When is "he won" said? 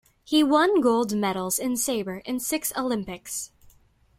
0.23-0.81